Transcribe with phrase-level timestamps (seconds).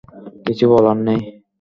[0.45, 1.19] কিছুই বলার নেই?